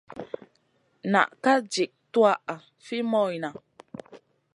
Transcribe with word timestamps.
Na 1.11 1.21
ka 1.43 1.53
jik 1.73 1.91
tuwaʼa 2.13 2.55
fi 2.85 2.97
moyna. 3.11 3.49